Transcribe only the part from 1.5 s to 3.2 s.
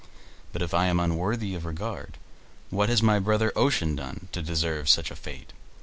of regard, what has my